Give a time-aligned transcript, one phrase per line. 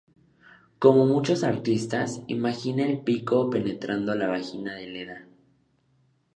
[0.79, 5.27] Como muchos artistas, imagina el pico penetrando la vagina de Leda.